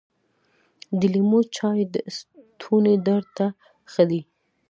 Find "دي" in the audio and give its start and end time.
4.09-4.21